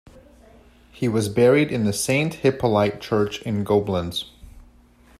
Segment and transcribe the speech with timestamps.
[0.91, 4.31] He was buried in the Saint Hippolyte church in Gobelins.